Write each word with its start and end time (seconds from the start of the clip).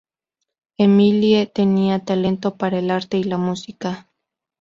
Émilie 0.79 1.45
tenía 1.45 2.03
talento 2.03 2.57
para 2.57 2.79
el 2.79 2.89
arte 2.89 3.17
y 3.19 3.23
la 3.23 3.37
música. 3.37 4.09